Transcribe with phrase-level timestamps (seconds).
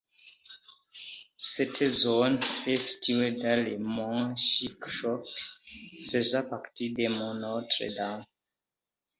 [1.37, 5.27] Cette zone est située dans les monts Chic-Chocs,
[6.11, 8.25] faisant partie des monts Notre-Dame.